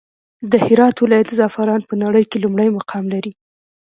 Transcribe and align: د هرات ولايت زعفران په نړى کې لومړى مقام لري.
د 0.51 0.53
هرات 0.65 0.95
ولايت 0.99 1.29
زعفران 1.37 1.81
په 1.89 1.95
نړى 2.03 2.23
کې 2.29 2.37
لومړى 2.43 2.67
مقام 2.77 3.03
لري. 3.13 3.31